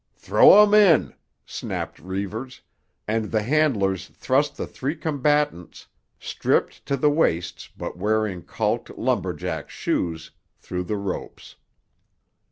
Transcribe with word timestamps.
"Throw 0.15 0.63
'em 0.63 0.73
in!" 0.73 1.13
snapped 1.45 1.99
Reivers, 1.99 2.61
and 3.07 3.25
the 3.25 3.43
handlers 3.43 4.07
thrust 4.07 4.57
the 4.57 4.65
three 4.65 4.95
combatants, 4.95 5.85
stripped 6.19 6.83
to 6.87 6.97
the 6.97 7.11
waists 7.11 7.69
but 7.77 7.99
wearing 7.99 8.41
calked 8.41 8.97
lumberjack 8.97 9.69
shoes, 9.69 10.31
through 10.57 10.85
the 10.85 10.97
ropes. 10.97 11.55